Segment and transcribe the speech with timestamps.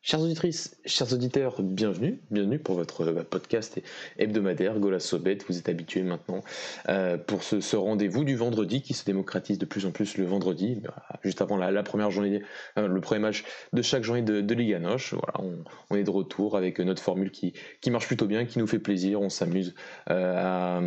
[0.00, 3.82] Chères auditrices, chers auditeurs, bienvenue, bienvenue pour votre euh, podcast
[4.16, 5.38] hebdomadaire Gola Sobet.
[5.48, 6.40] Vous êtes habitués maintenant
[6.88, 10.76] euh, pour ce, rendez-vous du vendredi qui se démocratise de plus en plus le vendredi,
[10.76, 10.94] bah,
[11.24, 12.42] juste avant la, première journée,
[12.78, 15.14] euh, le premier match de chaque journée de, Liga Noche.
[15.14, 15.50] Voilà,
[15.90, 18.78] on, est de retour avec notre formule qui, qui marche plutôt bien, qui nous fait
[18.78, 19.20] plaisir.
[19.20, 19.74] On s'amuse
[20.06, 20.80] à,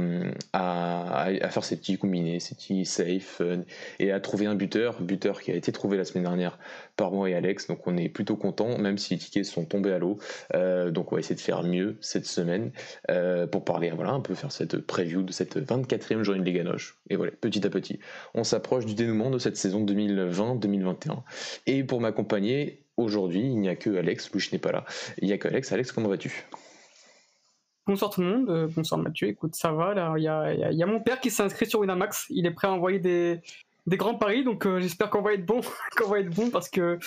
[0.53, 3.41] faire ces petits combinés, ces petits safe
[3.99, 6.57] et à trouver un buteur, buteur qui a été trouvé la semaine dernière
[6.95, 7.67] par moi et Alex.
[7.67, 10.19] Donc on est plutôt content, même les tickets sont tombés à l'eau.
[10.53, 12.71] Euh, donc on va essayer de faire mieux cette semaine
[13.09, 16.63] euh, pour parler, voilà, un peu faire cette preview de cette 24e journée de Liga
[16.63, 16.97] Noche.
[17.09, 17.99] Et voilà, petit à petit,
[18.33, 21.23] on s'approche du dénouement de cette saison 2020-2021.
[21.67, 24.85] Et pour m'accompagner, aujourd'hui, il n'y a que Alex, Louis n'est pas là.
[25.21, 25.71] Il n'y a que Alex.
[25.71, 26.45] Alex, comment vas-tu?
[27.87, 31.19] Bonsoir tout le monde, euh, bonsoir Mathieu, écoute ça va, il y a, mon père
[31.19, 33.41] qui s'est inscrit sur Winamax, il est prêt à envoyer des,
[33.87, 35.61] des grands paris, donc j'espère qu'on va être bon,
[35.97, 36.99] qu'on va être bon parce que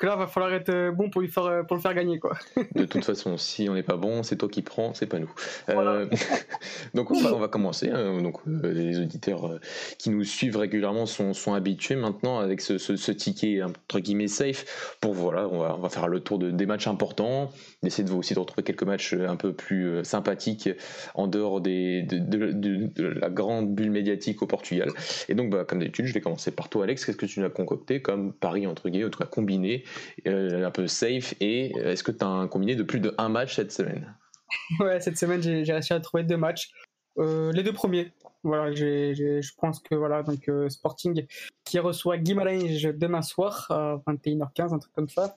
[0.00, 2.18] que là, va falloir être euh, bon pour, lui faire, euh, pour le faire gagner.
[2.18, 2.32] Quoi.
[2.74, 5.30] De toute façon, si on n'est pas bon, c'est toi qui prends, c'est pas nous.
[5.68, 6.06] Euh,
[6.94, 7.90] donc on va, on va commencer.
[7.90, 8.22] Hein.
[8.22, 9.60] donc les auditeurs
[9.98, 14.96] qui nous suivent régulièrement sont, sont habitués maintenant avec ce, ce, ticket entre guillemets safe
[15.00, 17.50] pour voilà, on va, on va faire le tour de, des matchs importants,
[17.84, 20.70] essayer de vous aussi de retrouver quelques matchs un peu plus sympathiques
[21.14, 22.18] en dehors des, de,
[22.52, 24.90] de, la grande bulle médiatique au Portugal.
[25.28, 27.04] Et donc, bah, comme d'habitude, je vais commencer par toi, Alex.
[27.04, 29.84] Qu'est-ce que tu nous as concocté comme pari entre guillemets, en tout cas combiné
[30.26, 31.34] euh, un peu safe.
[31.40, 34.14] Et euh, est-ce que tu as un combiné de plus de un match cette semaine?
[34.80, 36.72] Ouais, cette semaine, j'ai réussi à trouver deux matchs.
[37.18, 38.12] Euh, les deux premiers.
[38.42, 41.26] Voilà, je pense que voilà, donc Sporting
[41.64, 45.36] qui reçoit Guimarães demain soir à 21h15, un truc comme ça.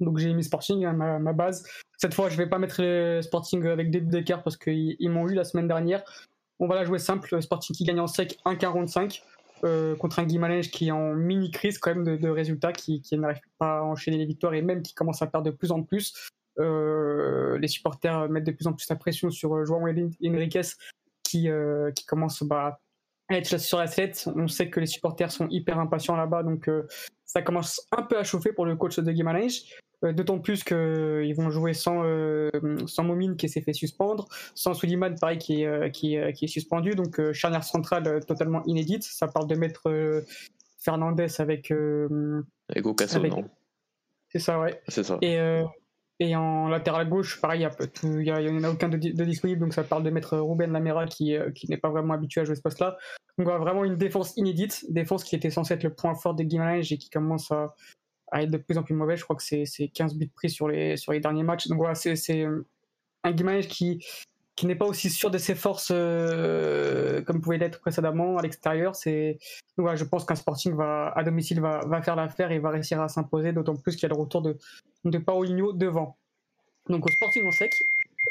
[0.00, 1.64] Donc j'ai mis Sporting, hein, ma, base.
[1.98, 5.34] Cette fois, je vais pas mettre les Sporting avec des d'écart parce qu'ils m'ont eu
[5.34, 6.02] la semaine dernière.
[6.58, 7.40] On va la jouer simple.
[7.40, 9.22] Sporting qui gagne en sec 1,45.
[9.64, 13.40] Euh, contre un Guimarães qui est en mini crise quand même de, résultats, qui, n'arrive
[13.58, 16.30] pas à enchaîner les victoires et même qui commence à perdre de plus en plus.
[16.58, 20.62] Euh, les supporters mettent de plus en plus la pression sur euh, João Henriquez
[21.22, 21.48] qui,
[21.94, 22.80] qui commence bah,
[23.44, 23.86] sur la.
[24.36, 26.68] On sait que les supporters sont hyper impatients là-bas, donc
[27.24, 29.64] ça commence un peu à chauffer pour le coach de Guimarães.
[30.02, 32.50] Euh, d'autant plus qu'ils vont jouer sans, euh,
[32.86, 36.48] sans Momine qui s'est fait suspendre, sans Suliman, pareil, qui est, euh, qui, qui est
[36.48, 36.94] suspendu.
[36.94, 39.02] Donc, charnière centrale totalement inédite.
[39.02, 40.24] Ça parle de mettre
[40.78, 41.72] Fernandez avec.
[42.68, 43.44] avec Ocasso, non?
[44.28, 44.80] C'est ça, ouais.
[44.88, 45.18] C'est ça.
[45.20, 45.38] Et,
[46.20, 47.66] et en latéral gauche, pareil,
[48.02, 49.60] il n'y en a aucun de, disponible.
[49.60, 52.54] Donc, ça parle de mettre Ruben Lamera qui, qui n'est pas vraiment habitué à jouer
[52.54, 52.96] ce poste-là.
[53.38, 54.84] Donc, vraiment une défense inédite.
[54.90, 57.74] Défense qui était censée être le point fort des Guimarães et qui commence à
[58.30, 59.16] à être de plus en plus mauvais.
[59.16, 61.68] Je crois que c'est 15 buts pris sur les, sur les derniers matchs.
[61.68, 62.44] Donc voilà, c'est
[63.24, 64.04] un Guimarães qui,
[64.60, 68.94] qui n'est pas aussi sûr de ses forces euh, comme pouvait l'être précédemment à l'extérieur.
[68.94, 69.38] C'est
[69.78, 73.08] voilà, je pense qu'un Sporting va à domicile va, faire l'affaire et va réussir à
[73.08, 74.58] s'imposer, d'autant plus qu'il y a le retour de,
[75.06, 76.18] de Paulinho devant.
[76.90, 77.82] Donc au Sporting en sec,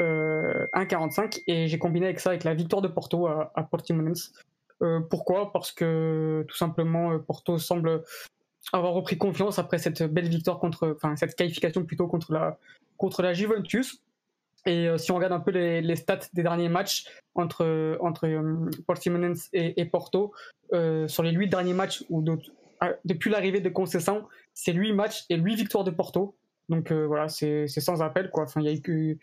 [0.02, 4.32] euh, 1,45 et j'ai combiné avec ça avec la victoire de Porto à, à Portimonense.
[4.84, 5.52] Euh, pourquoi?
[5.52, 8.04] Parce que tout simplement euh, Porto semble
[8.72, 12.60] avoir repris confiance après cette belle victoire contre, enfin cette qualification plutôt contre la
[12.98, 14.04] contre la Juventus.
[14.70, 18.70] Et euh, si on regarde un peu les, stats des derniers matchs entre entre euh,
[18.86, 20.32] Portimonense et, Porto,
[20.74, 22.04] euh, sur les huit derniers matchs
[22.80, 26.36] ah, depuis l'arrivée de Conceição, c'est huit matchs et huit victoires de Porto.
[26.70, 28.44] Donc voilà, c'est sans appel quoi.
[28.44, 29.18] Enfin, y a que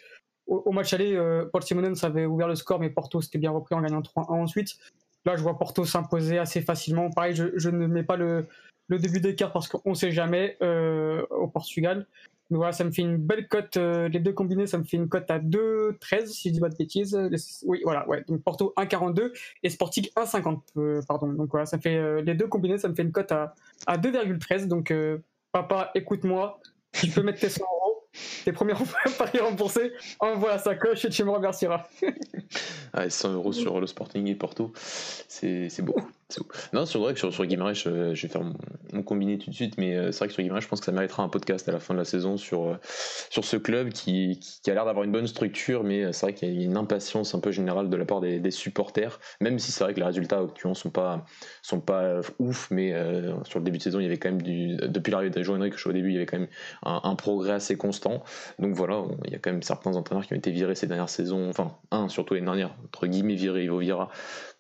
[0.49, 1.17] au, match aller,
[1.53, 4.77] Portimonense avait ouvert le score, mais Porto s'était bien repris en gagnant 3-1 ensuite.
[5.25, 7.10] Là, je vois Porto s'imposer assez facilement.
[7.10, 8.47] Pareil, je, ne mets pas le,
[8.89, 12.07] le début d'écart parce qu'on ne sait jamais au Portugal.
[12.51, 13.77] Mais voilà, ça me fait une belle cote.
[13.77, 16.69] Euh, les deux combinés, ça me fait une cote à 2,13 si je dis pas
[16.69, 17.19] de bêtises.
[17.65, 18.25] Oui, voilà, ouais.
[18.28, 19.33] Donc Porto 1,42
[19.63, 20.60] et Sporting 1,50.
[20.77, 21.33] Euh, pardon.
[21.33, 23.54] Donc voilà, ça fait les deux combinés, ça me fait une cote à,
[23.87, 24.69] à 2,13.
[24.69, 24.93] Donc
[25.53, 26.60] papa, écoute-moi,
[26.93, 28.09] tu peux mettre tes 100 euros.
[28.45, 28.75] Tes premiers
[29.19, 31.87] paris remboursés, envoie à sa coche et tu me remercieras.
[33.09, 36.09] 100 euros sur le Sporting et Porto, c'est beaucoup.
[36.73, 38.43] Non, c'est vrai que sur, sur Guimarães, je, vais faire
[38.93, 40.87] mon, combiné tout de suite, mais euh, c'est vrai que sur Guimarães, je pense que
[40.87, 42.77] ça méritera un podcast à la fin de la saison sur, euh,
[43.31, 46.34] sur ce club qui, qui, a l'air d'avoir une bonne structure, mais euh, c'est vrai
[46.34, 49.71] qu'il y a une impatience un peu générale de la part des, supporters, même si
[49.71, 51.25] c'est vrai que les résultats actuellement sont pas,
[51.63, 52.93] sont pas ouf, mais
[53.45, 54.77] sur le début de saison, il y avait quand même du.
[54.77, 56.49] Depuis l'arrivée de Joe Henrique, au début, il y avait quand même
[56.84, 58.22] un, progrès assez constant.
[58.59, 61.09] Donc voilà, il y a quand même certains entraîneurs qui ont été virés ces dernières
[61.09, 64.11] saisons, enfin, un surtout les dernières, entre guillemets virés, Ivo Vira,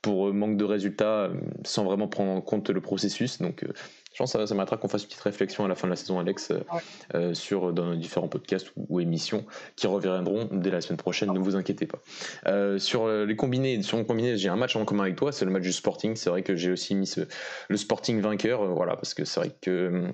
[0.06, 1.30] pour manque de résultats
[1.64, 3.42] sans vraiment prendre en compte le processus.
[3.42, 3.72] Donc, euh,
[4.12, 5.90] je pense que ça, ça m'attendra qu'on fasse une petite réflexion à la fin de
[5.90, 6.60] la saison, Alex, euh,
[7.16, 9.44] euh, sur dans nos différents podcasts ou, émissions
[9.74, 11.32] qui reviendront dès la semaine prochaine.
[11.32, 11.98] Ne vous inquiétez pas.
[12.78, 15.50] sur les combinés, sur mon combiné, j'ai un match en commun avec toi, c'est le
[15.50, 16.14] match du Sporting.
[16.14, 17.12] C'est vrai que j'ai aussi mis
[17.68, 20.08] le Sporting vainqueur, voilà, parce que c'est vrai que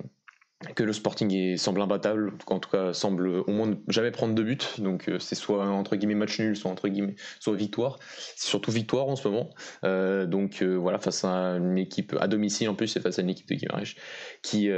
[0.75, 4.79] que le Sporting semble imbattable, en tout cas semble au moins jamais prendre de but,
[4.79, 7.99] donc euh, c'est soit entre guillemets match nul, soit entre guillemets soit victoire,
[8.35, 9.49] c'est surtout victoire en ce moment,
[9.83, 13.21] euh, donc euh, voilà face à une équipe à domicile en plus, c'est face à
[13.21, 13.95] une équipe de Guimarães
[14.41, 14.69] qui,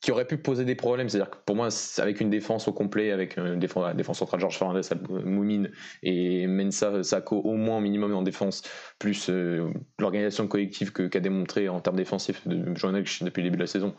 [0.00, 1.08] qui aurait pu poser des problèmes.
[1.08, 1.68] C'est-à-dire que pour moi,
[1.98, 4.80] avec une défense au complet, avec une défense, défense centrale Georges Fernandez,
[5.24, 5.70] Moumine
[6.02, 8.62] et Mensa Sako au moins minimum en défense,
[8.98, 13.66] plus euh, l'organisation collective qu'a démontré en termes défensifs de depuis le début de la
[13.66, 13.94] saison.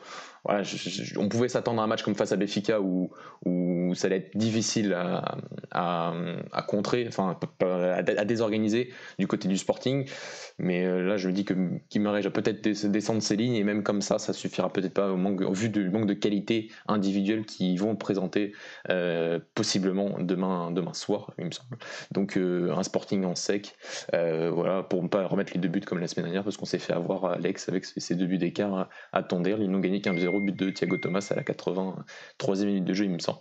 [1.17, 3.11] On pouvait s'attendre à un match comme face à Béfica où,
[3.93, 4.95] ça allait être difficile
[5.71, 6.13] à,
[6.67, 10.07] contrer, enfin à, désorganiser du côté du Sporting.
[10.57, 11.53] Mais euh, là, je me dis que
[11.89, 15.53] Guimarães va peut-être descendre ses lignes et même comme ça, ça suffira peut-être pas au,
[15.53, 18.53] vu du de qualité individuelle qui vont présenter
[18.89, 21.77] euh, possiblement demain, soir, il me semble.
[22.11, 23.75] Donc euh, un Sporting en sec,
[24.11, 26.79] voilà, pour ne pas remettre les deux buts comme la semaine dernière, parce qu'on s'est
[26.79, 29.57] fait avoir Alex avec ses deux buts d'écart à Tonder.
[29.59, 33.05] Ils n'ont gagné qu'un 0 but de Thiago Thomas à la 83e minute de jeu,
[33.05, 33.39] il me semble.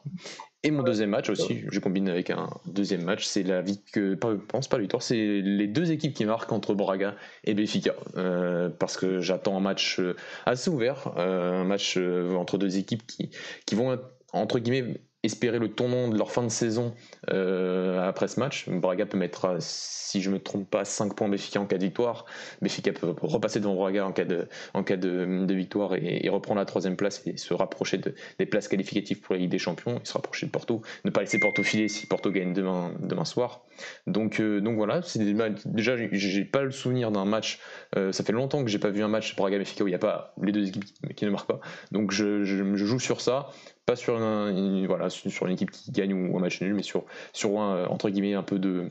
[0.62, 4.10] Et mon deuxième match aussi, je combine avec un deuxième match, c'est la vie que,
[4.10, 8.68] je pense pas victoire, c'est les deux équipes qui marquent entre Braga et Benfica, euh,
[8.68, 13.30] parce que j'attends un match euh, assez ouvert, euh, un match entre deux équipes qui,
[13.64, 13.98] qui vont
[14.34, 16.94] entre guillemets espérer le tournant de leur fin de saison
[17.30, 18.68] euh, après ce match.
[18.68, 21.84] Braga peut mettre, si je ne me trompe pas, 5 points Béfica en cas de
[21.84, 22.24] victoire.
[22.62, 26.64] Béfica peut repasser devant Braga en cas de, en cas de, victoire et, reprendre la
[26.64, 28.00] troisième place et se rapprocher
[28.38, 30.82] des places qualificatives pour la Ligue des Champions et se rapprocher de Porto.
[31.04, 33.64] Ne pas laisser Porto filer si Porto gagne demain, demain soir.
[34.06, 35.20] Donc, euh, donc voilà, c'est
[35.66, 37.60] déjà, j'ai pas le souvenir d'un match.
[37.96, 39.98] Euh, ça fait longtemps que j'ai pas vu un match Braga-Béfica où il n'y a
[39.98, 40.84] pas les deux équipes
[41.14, 41.60] qui ne marquent pas.
[41.92, 43.50] Donc je, je joue sur ça
[43.86, 47.86] pas sur, une, une équipe qui gagne ou un match nul, mais sur, sur un,
[47.86, 48.90] entre guillemets, un peu de,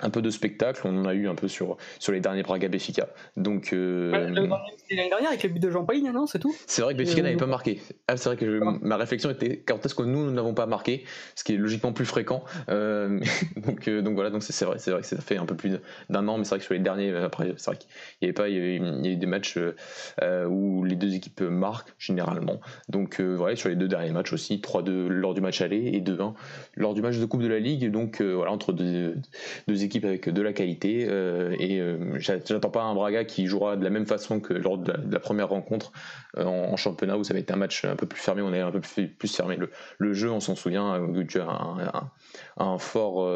[0.00, 0.80] un peu de spectacle.
[0.84, 3.08] On en a eu un peu sur, sur les derniers Braga Béfica.
[3.36, 4.10] Donc, euh...
[4.10, 6.54] l'année dernière avec le but de Jean Pauline, non C'est tout?
[6.66, 7.80] C'est vrai que Béfica n'avait pas marqué.
[8.08, 11.04] Ah, c'est vrai que ma réflexion était quand est-ce que nous, nous n'avons pas marqué,
[11.34, 12.44] ce qui est logiquement plus fréquent.
[12.70, 13.20] Euh,
[13.56, 15.78] donc, euh, donc voilà, donc c'est vrai, c'est vrai que ça fait un peu plus
[16.08, 17.88] d'un an, mais c'est vrai que sur les derniers, euh, après, c'est vrai qu'il
[18.22, 19.58] n'y avait pas, il y, avait, il y a eu des matchs
[20.48, 22.60] où les deux équipes marquent généralement.
[22.88, 26.34] Donc voilà, sur les deux derniers matchs aussi, 3-2 lors du match aller et 2-1
[26.76, 27.90] lors du match de Coupe de la Ligue.
[27.90, 29.16] Donc voilà, entre deux,
[29.68, 31.06] deux équipes avec de la qualité.
[31.08, 34.78] Euh, et euh, j'attends pas un Braga qui jouera de la même façon que lors
[34.78, 35.92] de la, première rencontre
[36.38, 38.42] euh, en, championnat où ça va être un match un peu plus fermé.
[38.42, 39.56] On est un peu plus, fermé.
[39.98, 41.00] Le, jeu, on s'en souvient, un,
[42.78, 43.30] fort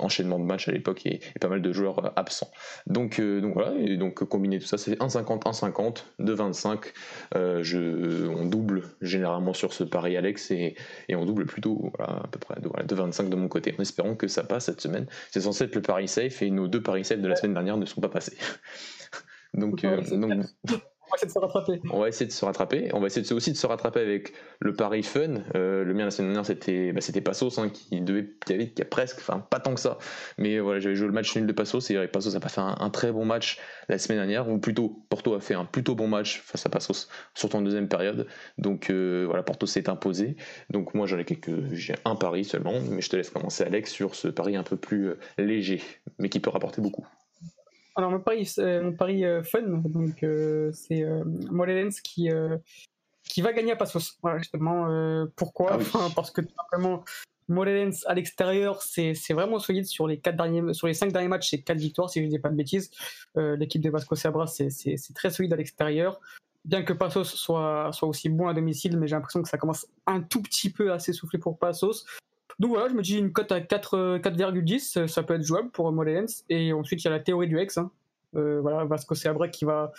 [0.00, 2.50] enchaînement de matchs à l'époque et, pas mal de joueurs absents.
[2.86, 7.62] Donc, donc voilà, et donc combiner tout ça, c'est 1,50, 1,50, 2,25.
[7.62, 10.74] je, on double généralement sur ce pari Alex et,
[11.08, 14.28] et on double plutôt voilà, à peu près 2,25 de mon côté en espérant que
[14.28, 15.06] ça passe cette semaine.
[15.30, 17.76] C'est censé être le Paris Safe et nos deux Paris Safe de la semaine dernière
[17.76, 18.36] ne sont pas passés.
[19.54, 20.44] donc, euh, donc
[21.06, 21.80] on va essayer de se rattraper.
[21.90, 22.90] On va essayer de se rattraper.
[22.92, 25.42] On va essayer aussi de se rattraper avec le pari fun.
[25.54, 28.84] Euh, le mien la semaine dernière, c'était bah, Passos hein, qui devait qui avait a
[28.84, 29.98] presque, enfin pas tant que ça,
[30.38, 32.90] mais voilà, j'avais joué le match nul de Passos et Passos n'a pas fait un,
[32.90, 33.58] très bon match
[33.88, 37.08] la semaine dernière, ou plutôt Porto a fait un plutôt bon match face à Passos,
[37.34, 38.26] surtout en deuxième période.
[38.58, 40.36] Donc euh, voilà, Porto s'est imposé.
[40.70, 43.90] Donc moi j'en ai quelques, j'ai un pari seulement, mais je te laisse commencer Alex
[43.90, 45.82] sur ce pari un peu plus euh, léger,
[46.18, 47.06] mais qui peut rapporter beaucoup.
[47.96, 52.28] Alors mon pari, mon pari euh, fun, donc euh, c'est euh, Molelens qui
[53.22, 54.18] qui va gagner à Passos.
[54.22, 55.78] Voilà justement pourquoi?
[55.94, 57.04] Ah Parce que simplement
[57.48, 61.50] Molelens à l'extérieur, c'est vraiment solide sur les quatre derniers, sur les cinq derniers matchs,
[61.50, 62.90] c'est quatre victoires si je ne dis pas de bêtises.
[63.36, 66.20] L'équipe de Vasco Sabra, c'est très solide à l'extérieur.
[66.64, 69.86] Bien que Passos soit, soit aussi bon à domicile, mais j'ai l'impression que ça commence
[70.06, 72.06] un tout petit peu à s'essouffler pour Passos.
[72.58, 75.90] Donc voilà, je me dis une cote à 4,10, euh, ça peut être jouable pour
[75.92, 76.44] Mollens.
[76.48, 77.78] Et ensuite, il y a la théorie du ex.
[77.78, 77.90] Hein.
[78.36, 79.92] Euh, voilà, Vasco Seabra qui va,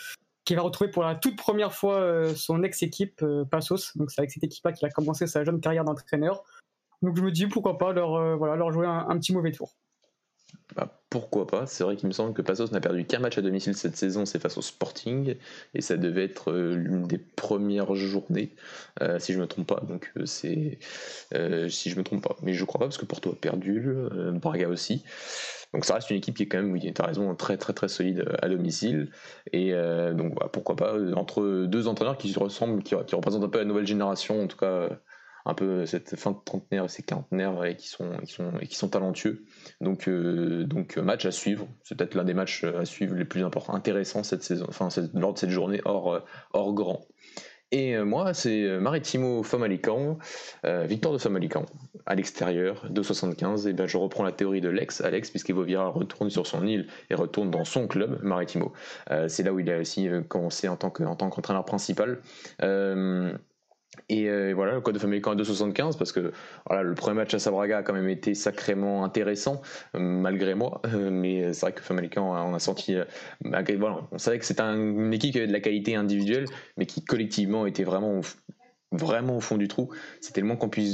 [0.43, 3.97] qui va retrouver pour la toute première fois euh, son ex-équipe, Passos.
[3.97, 6.43] Donc c'est avec cette équipe-là qu'il a commencé sa jeune carrière d'entraîneur.
[7.01, 9.75] Donc je me dis pourquoi pas leur, voilà, leur jouer un petit mauvais tour.
[10.75, 13.41] Bah, pourquoi pas C'est vrai qu'il me semble que Passos n'a perdu qu'un match à
[13.41, 15.35] domicile cette saison, c'est face au Sporting,
[15.73, 18.53] et ça devait être euh, l'une des premières journées,
[19.01, 19.81] euh, si je me trompe pas.
[19.87, 20.77] Donc euh, c'est
[21.69, 23.95] si je me trompe pas, mais je crois pas parce que Porto a perdu,
[24.33, 25.03] Braga aussi.
[25.73, 27.71] Donc ça reste une équipe qui est quand même, oui, tu as raison, très très
[27.71, 29.09] très solide à domicile.
[29.53, 29.71] Et
[30.13, 33.87] donc pourquoi pas entre deux entraîneurs qui se ressemblent, qui représentent un peu la nouvelle
[33.87, 34.89] génération, en tout cas
[35.45, 38.67] un peu cette fin de trentenaire et ces quarantenaires et qui sont, qui sont, et
[38.67, 39.45] qui sont talentueux.
[39.79, 41.67] Donc, euh, donc match à suivre.
[41.83, 45.33] C'est peut-être l'un des matchs à suivre les plus importants, intéressants cette saison, enfin lors
[45.33, 46.23] de cette journée hors,
[46.53, 47.05] hors grand.
[47.71, 50.17] Et euh, moi, c'est Maritimo Famalicão,
[50.65, 51.65] euh, victoire de Famalicão
[52.05, 53.67] à l'extérieur, 2,75.
[53.67, 57.15] Et bien, je reprends la théorie de Lex, Alex, puisqu'Evovira retourne sur son île et
[57.15, 58.73] retourne dans son club, Maritimo.
[59.27, 62.21] c'est là où il a aussi commencé en tant qu'entraîneur principal.
[64.09, 66.31] Et euh, voilà, le code de Famalicão à 2,75 parce que
[66.69, 69.61] le premier match à Sabraga a quand même été sacrément intéressant,
[69.95, 70.81] euh, malgré moi.
[70.85, 72.95] Euh, mais c'est vrai que Famalicão, on a senti.
[73.41, 76.45] voilà, on savait que c'était une équipe qui avait de la qualité individuelle,
[76.77, 78.19] mais qui collectivement était vraiment
[78.91, 79.89] vraiment au fond du trou.
[80.21, 80.93] C'était le moins qu'on puisse,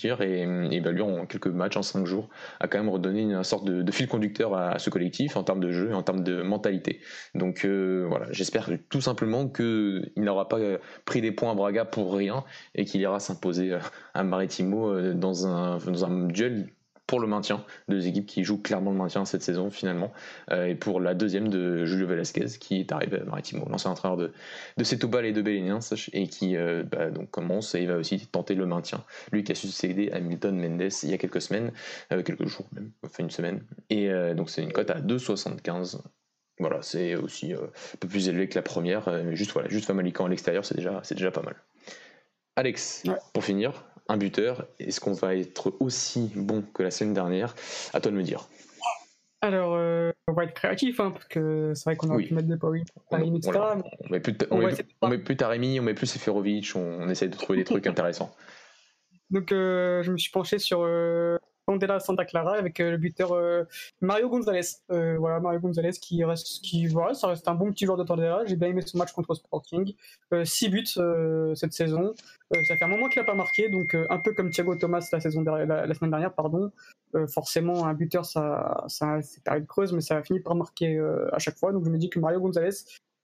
[0.00, 0.20] dire.
[0.22, 2.28] Et, bah, lui, en quelques matchs, en cinq jours,
[2.60, 5.72] a quand même redonné une sorte de, fil conducteur à, ce collectif en termes de
[5.72, 7.00] jeu et en termes de mentalité.
[7.34, 10.58] Donc euh, voilà, j'espère tout simplement qu'il n'aura pas
[11.04, 12.44] pris des points à Braga pour rien
[12.74, 13.76] et qu'il ira s'imposer
[14.14, 16.68] à Maritimo euh, dans un, dans un duel
[17.08, 20.12] pour le maintien, deux équipes qui jouent clairement le maintien cette saison finalement,
[20.52, 24.18] euh, et pour la deuxième de Julio Velasquez qui est arrivé à Maritimo, l'ancien entraîneur
[24.18, 24.30] de,
[24.76, 25.78] de et de Bélénien,
[26.12, 29.02] et qui euh, bah, donc commence et il va aussi tenter le maintien.
[29.32, 31.72] Lui qui a succédé à Milton Mendes il y a quelques semaines,
[32.12, 36.00] euh, quelques jours même, enfin une semaine, et donc c'est une cote à 2,75.
[36.60, 40.26] Voilà, c'est aussi un peu plus élevé que la première, mais juste voilà, juste Famalican
[40.26, 41.54] à l'extérieur, c'est déjà, c'est déjà pas mal.
[42.58, 44.66] Alex, pour finir, un buteur.
[44.78, 47.54] Est-ce qu'on va être aussi bon que la semaine dernière?
[47.92, 48.48] À toi de me dire.
[49.40, 52.48] Alors, euh, on va être créatif, hein, parce que c'est vrai qu'on aurait pu mettre
[52.48, 53.52] des power Taremi, etc.
[54.04, 57.60] On, met plus, on, met, plus Taremi, on met plus Seferovic, on, essaie de trouver
[57.60, 58.34] des trucs intéressants.
[59.30, 63.32] Donc, euh, je me suis penché sur euh, Candela Santa Clara avec euh, le buteur
[63.32, 63.64] euh,
[64.00, 64.62] Mario Gonzalez.
[64.90, 68.04] Euh, voilà, Mario Gonzalez qui reste, qui, voilà, ça reste un bon petit joueur de
[68.04, 68.42] Tondela.
[68.46, 69.92] J'ai bien aimé ce match contre Sporting.
[70.44, 70.86] 6 buts
[71.54, 72.14] cette saison.
[72.50, 75.20] ça fait un moment qu'il n'a pas marqué, donc un peu comme Thiago Thomas la,
[75.20, 76.70] saison semaine dernière, pardon.
[77.28, 80.98] forcément, un buteur, ça, ça c'est période creuse, mais ça a fini par marquer
[81.32, 81.72] à chaque fois.
[81.72, 82.70] Donc je me dis que Mario Gonzalez,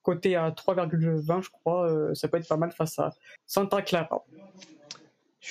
[0.02, 3.12] côté à 3,20, je crois, ça peut être pas mal face à
[3.46, 4.22] Santa Clara.
[5.44, 5.50] Je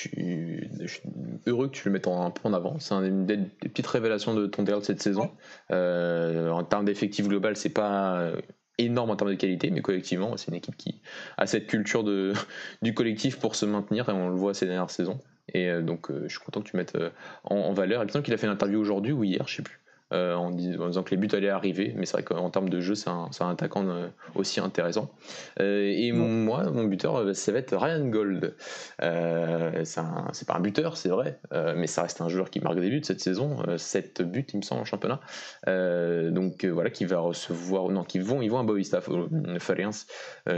[0.87, 1.01] suis,
[1.45, 2.79] heureux que tu le mettes un peu en avant.
[2.79, 5.31] C'est une des, petites révélations de ton de cette saison.
[5.71, 8.31] Euh, en termes d'effectif global, c'est pas
[8.79, 11.01] énorme en termes de qualité, mais collectivement, c'est une équipe qui
[11.37, 12.03] a cette culture
[12.81, 15.19] du collectif pour se maintenir, et on le voit ces dernières saisons.
[15.53, 16.97] Et euh, donc, euh, je suis content que tu mettes
[17.43, 18.03] en, en valeur.
[18.03, 19.79] Me semble qu'il a fait une interview aujourd'hui ou hier, je sais plus.
[20.13, 21.93] Euh, en, disant que les buts allaient arriver.
[21.95, 25.09] Mais c'est vrai qu'en termes de jeu, c'est un, un, attaquant euh, aussi intéressant.
[25.59, 28.55] Euh, et moi, mon buteur, ça va être Ryan Gold.
[28.99, 31.39] c'est pas un buteur, c'est vrai,
[31.75, 33.57] mais ça reste un joueur qui marque des buts cette saison.
[33.77, 35.19] 7 buts, il me semble, en championnat.
[35.65, 37.89] donc voilà, qui va recevoir.
[37.89, 39.01] Non, qui vont, ils vont à Boavista,
[39.59, 39.91] Fariens.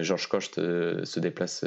[0.02, 1.66] Georges Coste se déplace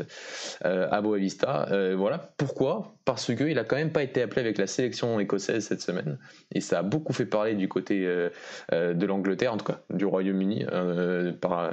[0.63, 1.69] à Boavista.
[1.97, 2.33] voilà.
[2.37, 2.98] Pourquoi?
[3.09, 6.19] Parce qu'il a quand même pas été appelé avec la sélection écossaise cette semaine.
[6.53, 8.29] Et ça a beaucoup fait parler du côté euh,
[8.75, 11.73] euh, de l'Angleterre, en tout cas du Royaume-Uni, euh, par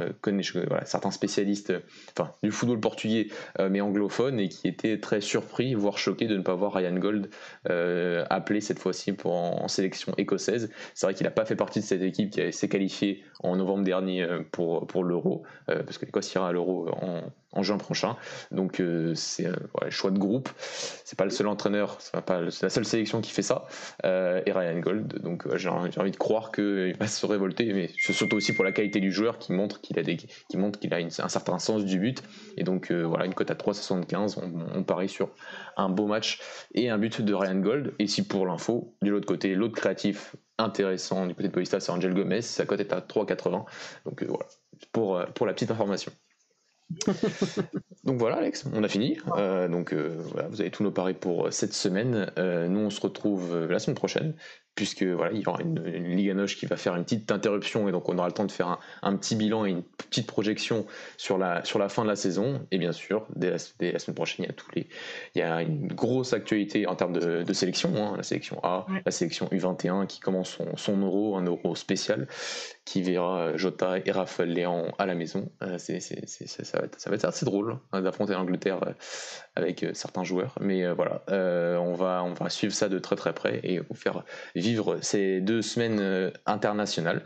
[0.85, 1.73] certains spécialistes
[2.17, 3.27] enfin, du football portugais,
[3.69, 7.29] mais anglophone, et qui étaient très surpris, voire choqués de ne pas voir Ryan Gold
[7.65, 10.71] appelé cette fois-ci en, sélection écossaise.
[10.93, 13.83] C'est vrai qu'il n'a pas fait partie de cette équipe qui s'est qualifiée en novembre
[13.83, 17.23] dernier pour, pour l'Euro, parce que l'Écosse ira à l'Euro en
[17.55, 18.15] en juin prochain.
[18.51, 20.49] Donc euh, c'est euh, ouais, choix de groupe.
[21.03, 23.65] C'est pas le seul entraîneur, c'est pas la seule sélection qui fait ça.
[24.03, 25.21] Euh, et Ryan Gold.
[25.21, 28.99] Donc j'ai envie de croire qu'il va se révolter, mais surtout aussi pour la qualité
[28.99, 31.97] du joueur qui montre qu'il a des, qui montre qu'il a un certain sens du
[31.99, 32.21] but.
[32.57, 34.39] Et donc voilà une cote à 3,75.
[34.41, 35.29] On, on parie sur
[35.77, 36.41] un beau match
[36.73, 37.93] et un but de Ryan Gold.
[37.99, 41.91] Et si pour l'info, de l'autre côté, l'autre créatif intéressant du côté de Paulista, c'est
[41.91, 42.41] Angel Gomez.
[42.41, 43.65] Sa cote est à 3,80.
[44.05, 44.45] Donc voilà,
[44.91, 46.11] pour, pour la petite information.
[48.03, 49.17] donc voilà Alex, on a fini.
[49.37, 52.31] Euh, donc euh, vous avez tous nos paris pour cette semaine.
[52.37, 54.35] Euh, nous on se retrouve la semaine prochaine
[54.75, 55.83] puisque voilà, il y aura une,
[56.15, 58.45] Ligue à Noche qui va faire une petite interruption et donc on aura le temps
[58.45, 60.85] de faire un, petit bilan et une petite projection
[61.17, 62.61] sur la, sur la fin de la saison.
[62.71, 64.87] Et bien sûr, dès la, semaine prochaine, il y, a tous les,
[65.33, 69.11] il y a une grosse actualité en termes de, sélection, hein, la sélection A, la
[69.11, 72.27] sélection U21 qui commence son, son, euro, un euro spécial
[72.85, 75.49] qui verra Jota et Raphaël Léon à la maison.
[75.63, 78.91] Euh, c'est, ça, va être, ça va être assez drôle hein, d'affronter l'Angleterre euh,
[79.55, 80.55] avec euh, certains joueurs.
[80.61, 81.23] Mais voilà,
[81.81, 84.23] on, va, on va suivre ça de très très près et vous faire
[84.65, 87.23] vivre ces deux semaines internationales.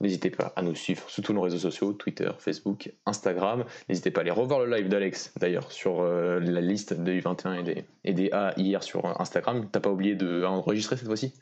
[0.00, 3.64] N'hésitez pas à nous suivre sur tous nos réseaux sociaux, Twitter, Facebook, Instagram.
[3.88, 7.62] N'hésitez pas à aller revoir le live d'Alex, d'ailleurs, sur la liste des U21 et
[7.62, 9.68] des, et des A hier sur Instagram.
[9.70, 11.34] T'as pas oublié d'enregistrer cette fois-ci?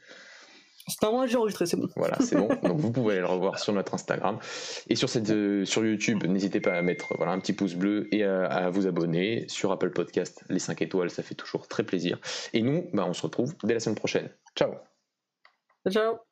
[0.89, 1.89] C'est un moment j'ai enregistré, c'est bon.
[1.97, 2.49] Voilà, c'est bon.
[2.63, 4.39] Donc vous pouvez aller le revoir sur notre Instagram.
[4.89, 8.07] Et sur, cette, euh, sur YouTube, n'hésitez pas à mettre voilà, un petit pouce bleu
[8.13, 9.47] et à, vous abonner.
[9.49, 12.19] Sur Apple Podcast, les 5 étoiles, ça fait toujours très plaisir.
[12.53, 14.31] Et nous, bah, on se retrouve dès la semaine prochaine.
[15.91, 16.27] Ciao